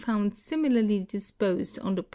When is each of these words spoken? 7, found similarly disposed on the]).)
7, 0.01 0.15
found 0.15 0.35
similarly 0.35 1.01
disposed 1.07 1.77
on 1.77 1.93
the]).) 1.93 2.03